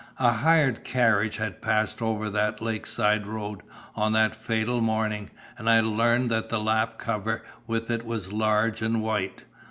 [0.17, 3.61] A hired carriage had passed over that lakeside road
[3.95, 8.81] on that fatal morning, and I learned that the lap cover with it was 'large
[8.81, 9.43] and white.'